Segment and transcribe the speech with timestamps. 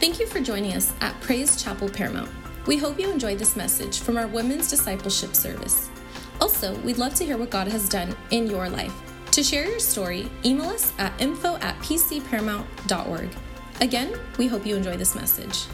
[0.00, 2.30] Thank you for joining us at Praise Chapel Paramount.
[2.68, 5.90] We hope you enjoyed this message from our Women's Discipleship Service.
[6.40, 8.94] Also, we'd love to hear what God has done in your life.
[9.32, 13.28] To share your story, email us at info at pcparamount.org.
[13.80, 15.64] Again, we hope you enjoy this message.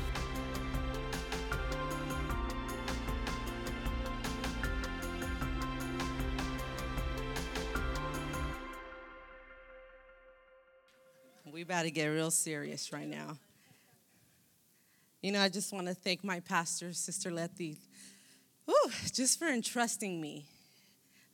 [11.53, 13.37] We about to get real serious right now.
[15.25, 17.79] You know, I just want to thank my pastor, Sister Letty,
[18.67, 20.45] whew, just for entrusting me,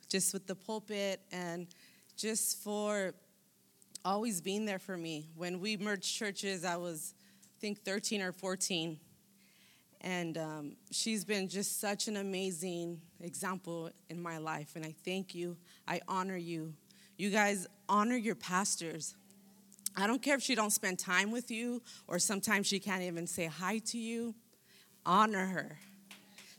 [0.07, 1.67] just with the pulpit and
[2.15, 3.13] just for
[4.05, 5.27] always being there for me.
[5.35, 8.97] When we merged churches, I was, I think, 13 or 14.
[9.99, 14.77] And um, she's been just such an amazing example in my life.
[14.77, 15.57] And I thank you.
[15.85, 16.75] I honor you.
[17.17, 19.15] You guys honor your pastors.
[19.95, 23.27] I don't care if she don't spend time with you or sometimes she can't even
[23.27, 24.35] say hi to you.
[25.05, 25.79] Honor her.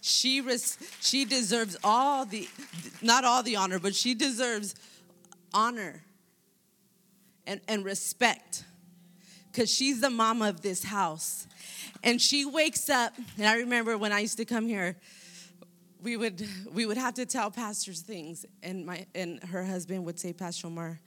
[0.01, 2.49] She res- she deserves all the
[3.01, 4.75] not all the honor, but she deserves
[5.55, 6.03] honor
[7.47, 8.65] and, and respect
[9.51, 11.47] because she's the mama of this house.
[12.03, 14.97] And she wakes up, and I remember when I used to come here,
[16.03, 20.19] we would we would have to tell pastors things, and my and her husband would
[20.19, 21.01] say, Pastor Omar,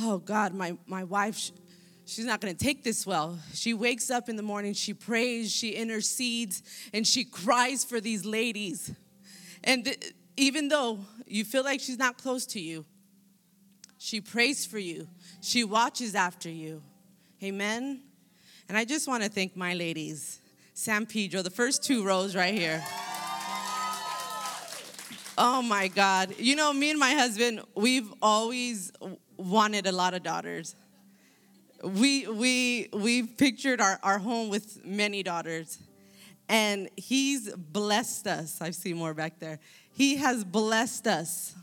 [0.00, 1.52] oh God, my my wife
[2.10, 3.38] she's not going to take this well.
[3.54, 8.24] She wakes up in the morning, she prays, she intercedes, and she cries for these
[8.24, 8.92] ladies.
[9.62, 12.84] And th- even though you feel like she's not close to you,
[13.98, 15.06] she prays for you,
[15.40, 16.82] she watches after you.
[17.42, 18.02] Amen.
[18.68, 20.40] And I just want to thank my ladies,
[20.74, 22.82] San Pedro, the first two rows right here.
[25.38, 26.34] Oh my God.
[26.38, 28.92] You know, me and my husband, we've always
[29.36, 30.74] wanted a lot of daughters
[31.82, 35.78] we we we've pictured our, our home with many daughters.
[36.48, 38.60] And he's blessed us.
[38.60, 39.60] I see more back there.
[39.92, 41.54] He has blessed us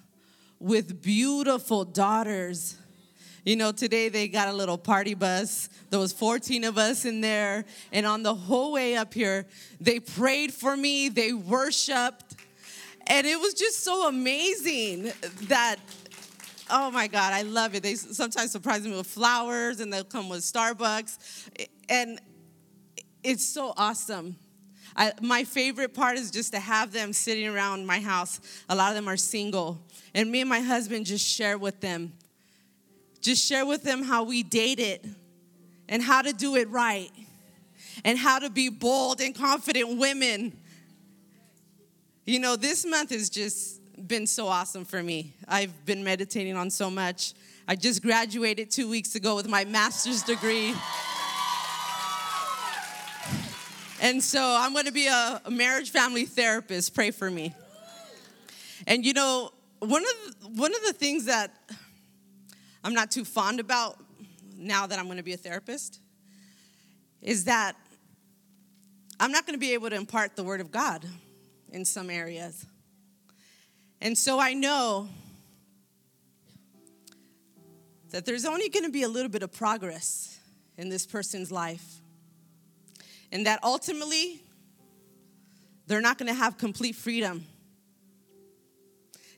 [0.59, 2.77] with beautiful daughters.
[3.43, 5.69] You know today they got a little party bus.
[5.89, 7.65] There was 14 of us in there.
[7.91, 9.45] And on the whole way up here
[9.81, 11.09] they prayed for me.
[11.09, 12.35] They worshiped.
[13.07, 15.11] And it was just so amazing
[15.43, 15.77] that
[16.69, 17.83] Oh my God, I love it.
[17.83, 21.17] They sometimes surprise me with flowers and they'll come with Starbucks.
[21.89, 22.19] And
[23.23, 24.35] it's so awesome.
[24.95, 28.41] I, my favorite part is just to have them sitting around my house.
[28.67, 29.79] A lot of them are single.
[30.13, 32.13] And me and my husband just share with them.
[33.21, 35.15] Just share with them how we dated
[35.87, 37.11] and how to do it right
[38.03, 40.57] and how to be bold and confident women.
[42.25, 45.33] You know, this month is just been so awesome for me.
[45.47, 47.33] I've been meditating on so much.
[47.67, 50.73] I just graduated two weeks ago with my master's degree.
[53.99, 56.93] And so I'm going to be a, marriage family therapist.
[56.93, 57.55] Pray for me.
[58.85, 61.51] And you know, one of the, one of the things that
[62.83, 63.97] I'm not too fond about
[64.55, 65.99] now that I'm going to be a therapist
[67.21, 67.75] is that
[69.19, 71.05] I'm not going to be able to impart the word of God
[71.71, 72.65] in some areas.
[74.01, 75.09] And so I know
[78.11, 80.39] that there's only going to be a little bit of progress
[80.77, 82.01] in this person's life.
[83.31, 84.41] And that ultimately,
[85.87, 87.45] they're not going to have complete freedom.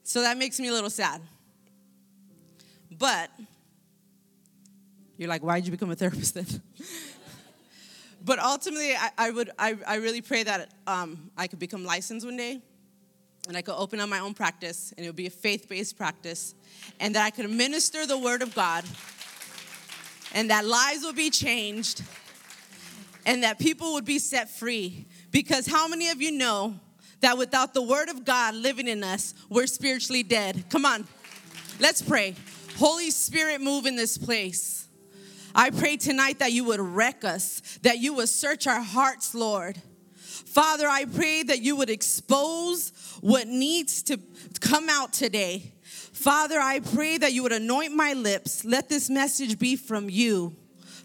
[0.03, 1.21] So that makes me a little sad.
[2.91, 3.31] But
[5.17, 6.45] you're like, why did you become a therapist then?
[8.23, 12.25] but ultimately, I, I would, I, I, really pray that um, I could become licensed
[12.25, 12.61] one day
[13.49, 15.97] and I could open up my own practice, and it would be a faith based
[15.97, 16.53] practice,
[16.99, 18.85] and that I could minister the word of God,
[20.35, 22.03] and that lives would be changed,
[23.25, 25.07] and that people would be set free.
[25.31, 26.75] Because how many of you know
[27.21, 30.65] that without the word of God living in us, we're spiritually dead?
[30.69, 31.07] Come on,
[31.79, 32.35] let's pray.
[32.77, 34.87] Holy Spirit, move in this place.
[35.55, 39.81] I pray tonight that you would wreck us, that you would search our hearts, Lord
[40.49, 42.91] Father, I pray that you would expose
[43.21, 44.19] what needs to
[44.59, 45.73] come out today.
[45.83, 48.65] Father, I pray that you would anoint my lips.
[48.65, 50.55] Let this message be from you.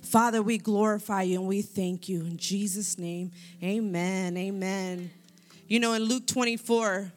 [0.00, 2.22] Father, we glorify you and we thank you.
[2.22, 3.32] In Jesus' name,
[3.62, 4.34] amen.
[4.38, 5.10] Amen.
[5.68, 7.12] You know, in Luke 24,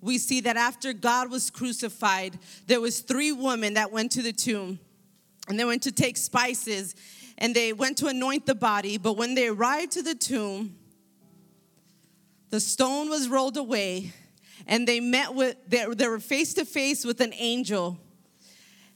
[0.00, 2.38] we see that after God was crucified,
[2.68, 4.78] there was three women that went to the tomb
[5.48, 6.94] and they went to take spices
[7.36, 8.96] and they went to anoint the body.
[8.96, 10.76] But when they arrived to the tomb,
[12.54, 14.12] the stone was rolled away,
[14.68, 17.98] and they met with, they, they were face to face with an angel.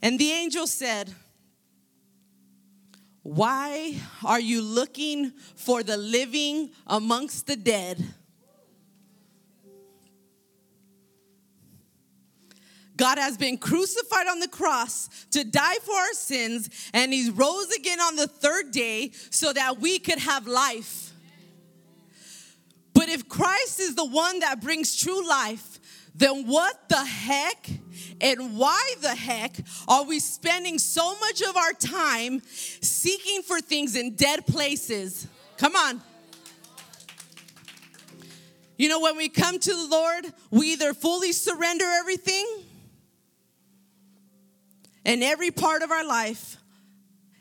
[0.00, 1.12] And the angel said,
[3.25, 8.00] Why are you looking for the living amongst the dead?
[12.96, 17.72] God has been crucified on the cross to die for our sins, and He rose
[17.72, 21.07] again on the third day so that we could have life.
[23.19, 25.81] If Christ is the one that brings true life,
[26.15, 27.69] then what the heck
[28.20, 29.56] and why the heck
[29.88, 35.26] are we spending so much of our time seeking for things in dead places?
[35.56, 36.00] Come on.
[38.76, 42.47] You know, when we come to the Lord, we either fully surrender everything
[45.05, 46.56] and every part of our life,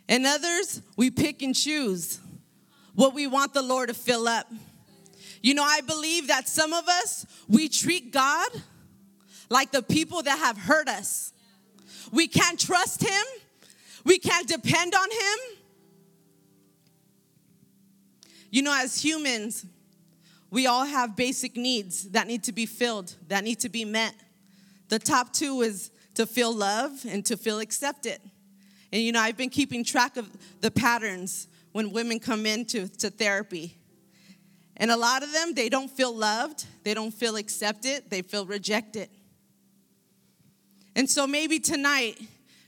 [0.09, 2.19] and others, we pick and choose
[2.95, 4.47] what we want the Lord to fill up.
[5.41, 8.49] You know, I believe that some of us, we treat God
[9.49, 11.33] like the people that have hurt us.
[12.11, 13.25] We can't trust Him,
[14.03, 15.57] we can't depend on Him.
[18.49, 19.65] You know, as humans,
[20.49, 24.15] we all have basic needs that need to be filled, that need to be met.
[24.87, 28.19] The top two is to feel love and to feel accepted.
[28.91, 30.29] And you know, I've been keeping track of
[30.61, 33.77] the patterns when women come into to therapy.
[34.77, 38.45] And a lot of them, they don't feel loved, they don't feel accepted, they feel
[38.45, 39.09] rejected.
[40.95, 42.19] And so maybe tonight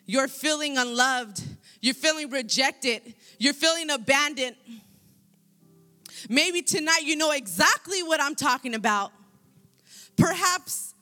[0.05, 1.41] you're feeling unloved,
[1.81, 4.55] you're feeling rejected, you're feeling abandoned.
[6.27, 9.11] Maybe tonight you know exactly what I'm talking about.
[10.17, 10.95] Perhaps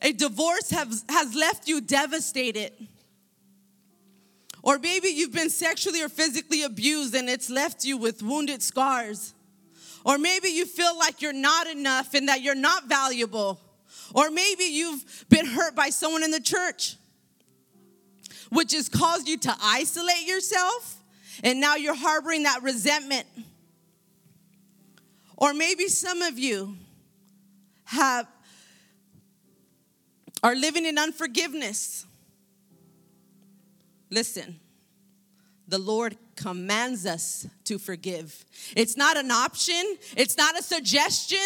[0.00, 2.72] a divorce has, has left you devastated.
[4.62, 9.34] Or maybe you've been sexually or physically abused and it's left you with wounded scars.
[10.04, 13.60] Or maybe you feel like you're not enough and that you're not valuable.
[14.14, 16.96] Or maybe you've been hurt by someone in the church,
[18.50, 21.02] which has caused you to isolate yourself,
[21.42, 23.26] and now you're harboring that resentment.
[25.36, 26.76] Or maybe some of you
[27.84, 28.26] have
[30.42, 32.04] are living in unforgiveness.
[34.10, 34.60] Listen,
[35.66, 38.44] the Lord commands us to forgive.
[38.76, 41.38] It's not an option, it's not a suggestion.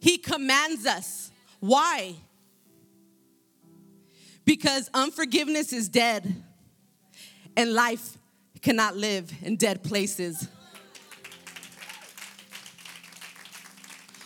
[0.00, 1.30] He commands us.
[1.60, 2.14] Why?
[4.44, 6.42] Because unforgiveness is dead,
[7.56, 8.16] and life
[8.62, 10.48] cannot live in dead places.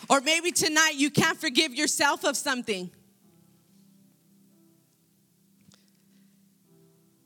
[0.09, 2.91] Or maybe tonight you can't forgive yourself of something.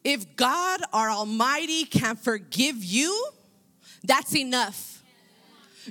[0.08, 3.28] If God, our Almighty, can forgive you,
[4.06, 5.04] that's enough.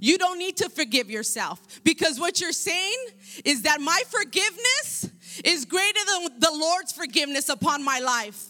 [0.01, 2.97] You don't need to forgive yourself because what you're saying
[3.45, 5.11] is that my forgiveness
[5.45, 8.43] is greater than the Lord's forgiveness upon my life.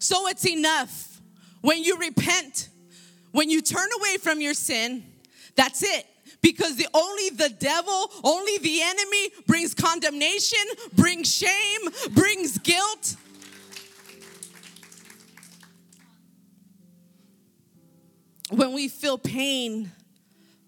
[0.00, 1.20] So it's enough.
[1.60, 2.70] When you repent,
[3.30, 5.04] when you turn away from your sin,
[5.54, 6.06] that's it.
[6.40, 10.58] Because the only the devil, only the enemy brings condemnation,
[10.92, 11.80] brings shame,
[12.14, 13.14] brings guilt.
[18.52, 19.90] When we feel pain,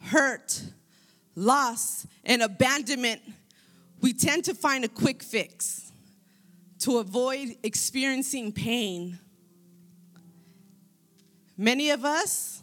[0.01, 0.63] hurt,
[1.35, 3.21] loss, and abandonment,
[4.01, 5.93] we tend to find a quick fix
[6.81, 9.19] to avoid experiencing pain.
[11.57, 12.63] Many of us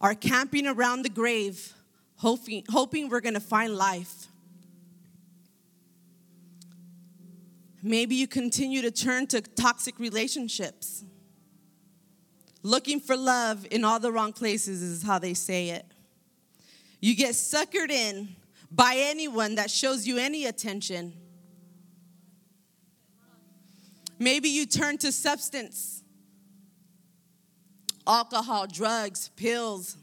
[0.00, 1.74] are camping around the grave,
[2.16, 4.28] hoping, hoping we're gonna find life.
[7.82, 11.04] Maybe you continue to turn to toxic relationships
[12.64, 15.84] Looking for love in all the wrong places is how they say it.
[16.98, 18.36] You get suckered in
[18.70, 21.12] by anyone that shows you any attention.
[24.18, 26.02] Maybe you turn to substance,
[28.06, 29.98] alcohol, drugs, pills,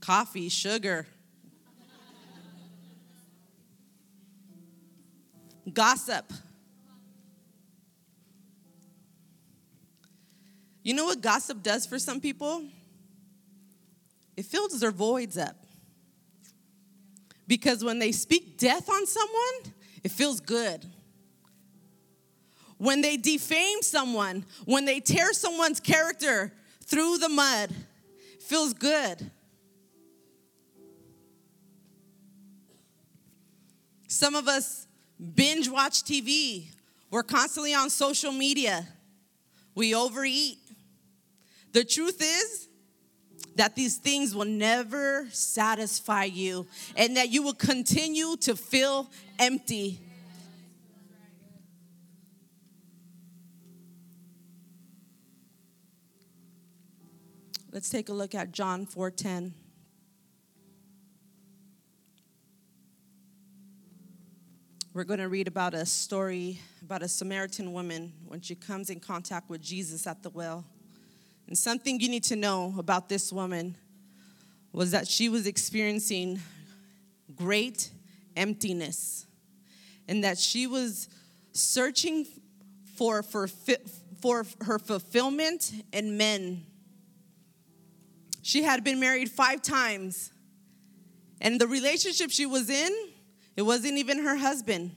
[0.00, 1.06] coffee, sugar,
[5.72, 6.30] gossip.
[10.88, 12.62] You know what gossip does for some people?
[14.38, 15.54] It fills their voids up.
[17.46, 20.86] Because when they speak death on someone, it feels good.
[22.78, 26.54] When they defame someone, when they tear someone's character
[26.86, 27.68] through the mud,
[28.40, 29.30] feels good.
[34.06, 34.86] Some of us
[35.34, 36.68] binge watch TV.
[37.10, 38.88] We're constantly on social media.
[39.74, 40.56] We overeat.
[41.72, 42.68] The truth is
[43.56, 50.00] that these things will never satisfy you and that you will continue to feel empty.
[57.70, 59.52] Let's take a look at John 4:10.
[64.94, 68.98] We're going to read about a story about a Samaritan woman when she comes in
[68.98, 70.64] contact with Jesus at the well.
[71.48, 73.74] And something you need to know about this woman
[74.70, 76.40] was that she was experiencing
[77.34, 77.90] great
[78.36, 79.26] emptiness
[80.06, 81.08] and that she was
[81.52, 82.26] searching
[82.96, 83.48] for, for,
[84.20, 86.66] for her fulfillment in men.
[88.42, 90.32] She had been married five times,
[91.40, 92.92] and the relationship she was in,
[93.56, 94.94] it wasn't even her husband.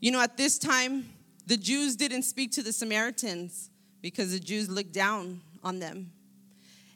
[0.00, 1.08] You know, at this time,
[1.46, 6.12] the Jews didn't speak to the Samaritans because the Jews looked down on them.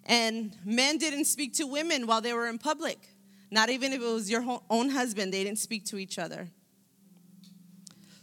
[0.04, 2.99] And men didn't speak to women while they were in public.
[3.50, 6.49] Not even if it was your own husband, they didn't speak to each other.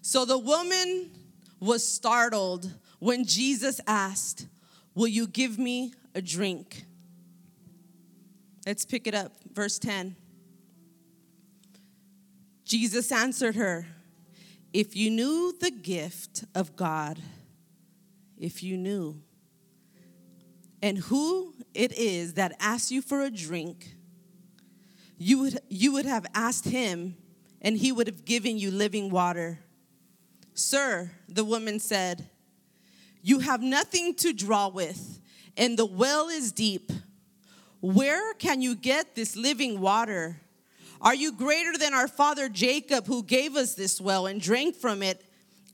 [0.02, 1.12] So the woman
[1.60, 4.48] was startled when Jesus asked,
[4.96, 6.84] Will you give me a drink?
[8.66, 10.16] Let's pick it up, verse 10.
[12.66, 13.88] Jesus answered her,
[14.74, 17.20] If you knew the gift of God,
[18.40, 19.22] if you knew,
[20.82, 23.96] and who it is that asks you for a drink,
[25.18, 27.18] you would, you would have asked him,
[27.62, 29.60] and he would have given you living water.
[30.54, 32.30] Sir, the woman said,
[33.22, 35.20] You have nothing to draw with,
[35.58, 36.92] and the well is deep.
[37.82, 40.40] Where can you get this living water?
[41.02, 45.02] Are you greater than our father Jacob, who gave us this well and drank from
[45.02, 45.24] it,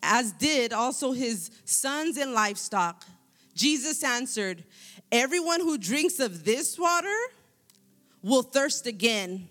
[0.05, 3.05] as did also his sons and livestock?
[3.53, 4.63] Jesus answered,
[5.11, 7.15] Everyone who drinks of this water
[8.21, 9.47] will thirst again.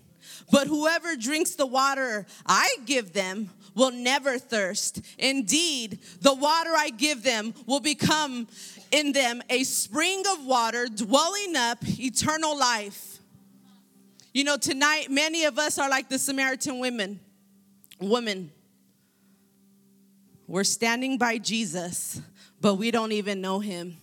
[0.51, 5.01] But whoever drinks the water I give them will never thirst.
[5.17, 8.47] Indeed, the water I give them will become
[8.91, 13.19] in them a spring of water, dwelling up eternal life.
[14.33, 17.19] You know, tonight, many of us are like the Samaritan women.
[17.99, 18.51] Women.
[20.47, 22.21] We're standing by Jesus,
[22.61, 23.97] but we don't even know him.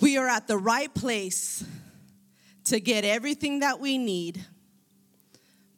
[0.00, 1.64] We are at the right place
[2.64, 4.44] to get everything that we need,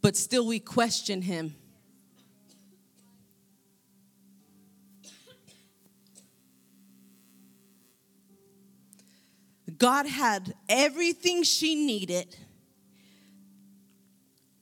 [0.00, 1.56] but still we question Him.
[9.84, 12.34] God had everything she needed,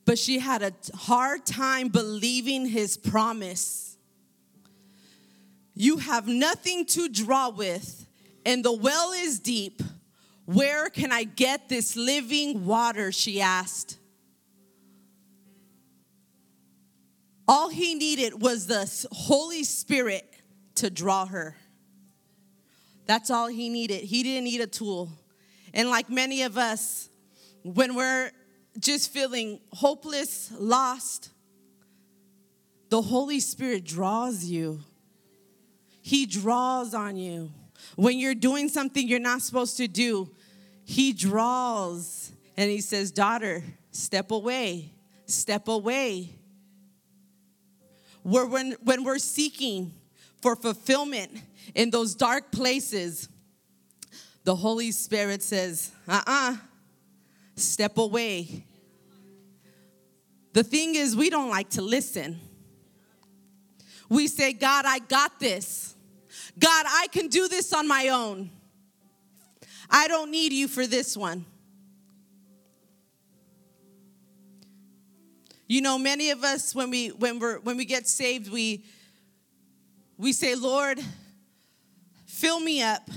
[0.03, 3.95] but she had a hard time believing his promise.
[5.73, 8.05] You have nothing to draw with,
[8.45, 9.81] and the well is deep.
[10.43, 13.13] Where can I get this living water?
[13.13, 13.97] She asked.
[17.47, 20.29] All he needed was the Holy Spirit
[20.75, 21.55] to draw her.
[23.05, 24.03] That's all he needed.
[24.03, 25.09] He didn't need a tool.
[25.73, 27.09] And like many of us,
[27.63, 28.31] when we're
[28.79, 31.29] just feeling hopeless, lost,
[32.89, 34.81] the Holy Spirit draws you.
[36.01, 37.51] He draws on you.
[37.95, 40.29] When you're doing something you're not supposed to do,
[40.85, 44.91] He draws and He says, Daughter, step away,
[45.25, 46.35] step away.
[48.21, 49.93] Where when, when we're seeking
[50.43, 51.31] for fulfillment
[51.73, 53.29] in those dark places,
[54.43, 56.57] the Holy Spirit says, uh uh-uh, uh,
[57.55, 58.65] step away.
[60.51, 62.41] The thing is, we don't like to listen.
[64.09, 65.95] We say, God, I got this.
[66.59, 68.51] God, I can do this on my own.
[69.89, 71.45] I don't need you for this one.
[75.67, 78.83] You know, many of us when we when we're when we get saved, we
[80.23, 81.03] we say, "Lord,
[82.25, 83.09] fill me up.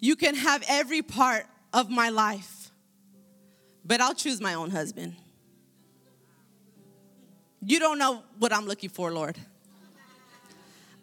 [0.00, 2.70] You can have every part of my life.
[3.84, 5.16] But I'll choose my own husband."
[7.66, 9.38] You don't know what I'm looking for, Lord.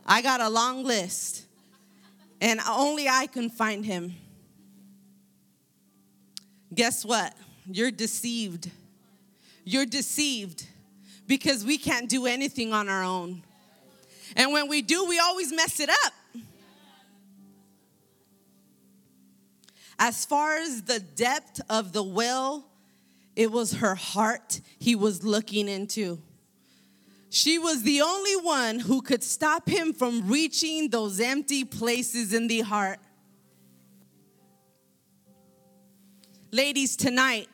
[0.05, 1.45] I got a long list,
[2.39, 4.15] and only I can find him.
[6.73, 7.37] Guess what?
[7.71, 8.71] You're deceived.
[9.63, 10.65] You're deceived
[11.27, 13.43] because we can't do anything on our own.
[14.35, 16.13] And when we do, we always mess it up.
[19.99, 22.65] As far as the depth of the well,
[23.35, 26.21] it was her heart he was looking into.
[27.29, 32.47] She was the only one who could stop him from reaching those empty places in
[32.47, 32.99] the heart.
[36.51, 37.47] Ladies, tonight,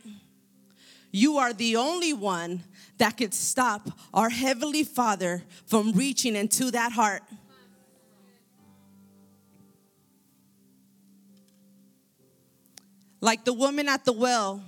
[1.12, 2.64] You are the only one
[2.98, 7.24] that could stop our Heavenly Father from reaching into that heart.
[13.20, 14.64] Like the woman at the well,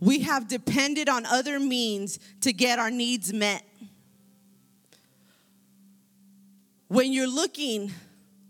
[0.00, 3.62] we have depended on other means to get our needs met.
[6.88, 7.92] When you're looking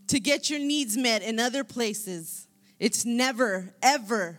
[0.08, 2.48] to get your needs met in other places,
[2.78, 4.38] it's never, ever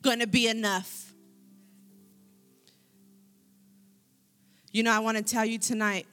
[0.00, 1.11] gonna be enough.
[4.72, 6.06] You know, I wanna tell you tonight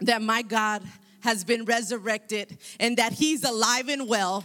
[0.00, 0.82] that my God
[1.20, 4.44] has been resurrected and that He's alive and well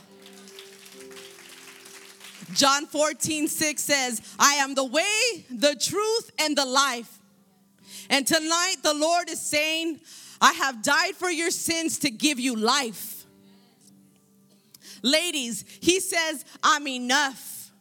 [2.54, 7.20] John 14, 6 says, I am the way, the truth, and the life.
[8.10, 10.00] And tonight the Lord is saying,
[10.42, 13.26] I have died for your sins to give you life.
[15.02, 17.72] Ladies, He says, I'm enough.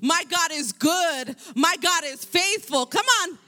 [0.00, 1.36] My God is good.
[1.54, 2.86] My God is faithful.
[2.86, 3.38] Come on.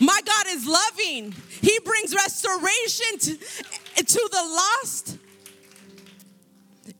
[0.00, 1.34] My God is loving.
[1.60, 3.36] He brings restoration to,
[4.04, 5.18] to the lost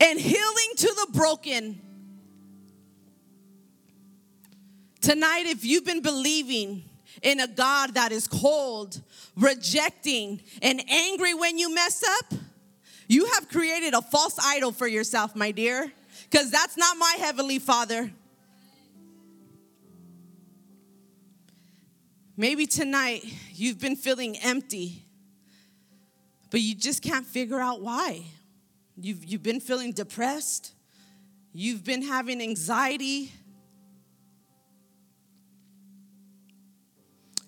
[0.01, 1.81] and healing to the broken.
[5.01, 6.85] Tonight, if you've been believing
[7.23, 9.01] in a God that is cold,
[9.37, 12.35] rejecting, and angry when you mess up,
[13.09, 15.93] you have created a false idol for yourself, my dear,
[16.29, 18.11] because that's not my Heavenly Father.
[22.37, 23.25] Maybe tonight
[23.55, 25.05] you've been feeling empty,
[26.51, 28.27] but you just can't figure out why.
[28.97, 30.73] You've, you've been feeling depressed,
[31.53, 33.33] you've been having anxiety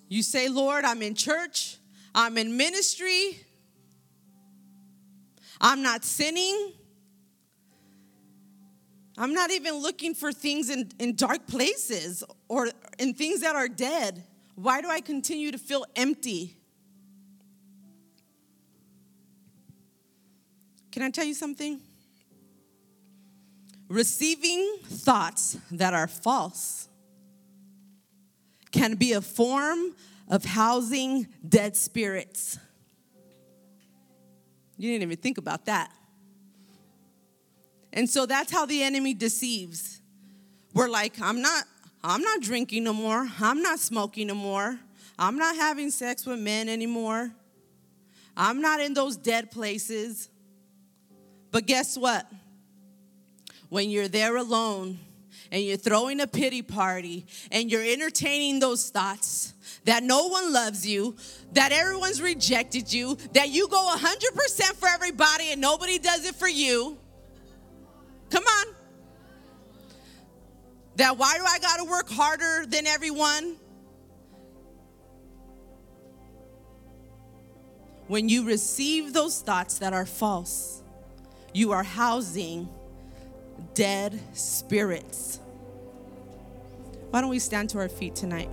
[0.09, 1.77] You say, Lord, I'm in church,
[2.15, 3.39] I'm in ministry,
[5.61, 6.73] I'm not sinning.
[9.21, 12.69] I'm not even looking for things in, in dark places or
[13.01, 14.25] in things that are dead.
[14.59, 16.57] Why do I continue to feel empty?
[20.91, 21.79] Can I tell you something?
[23.87, 26.89] Receiving thoughts that are false
[28.73, 29.95] can be a form
[30.27, 32.59] of housing dead spirits.
[34.77, 35.93] You didn't even think about that.
[37.93, 40.01] And so that's how the enemy deceives.
[40.75, 41.63] We're like, I'm not
[42.03, 43.29] I'm not drinking no more.
[43.41, 44.79] I'm not smoking no more.
[45.19, 47.31] I'm not having sex with men anymore.
[48.37, 50.29] I'm not in those dead places.
[51.51, 52.31] But guess what?
[53.69, 54.99] When you're there alone,
[55.51, 60.87] and you're throwing a pity party and you're entertaining those thoughts that no one loves
[60.87, 61.17] you,
[61.53, 66.49] that everyone's rejected you, that you go 100% for everybody and nobody does it for
[66.49, 66.99] you.
[68.31, 68.75] Come on.
[70.99, 73.55] That why do I got to work harder than everyone?
[78.09, 80.83] When you receive those thoughts that are false,
[81.53, 82.69] you are housing
[83.75, 85.39] dead spirits.
[87.11, 88.51] Why don't we stand to our feet tonight?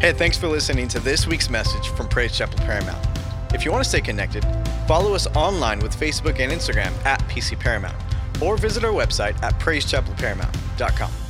[0.00, 3.04] Hey, thanks for listening to this week's message from Praise Chapel Paramount.
[3.52, 4.44] If you want to stay connected,
[4.92, 7.96] follow us online with Facebook and Instagram at PC Paramount,
[8.42, 11.21] or visit our website at praisechapelparamount.com.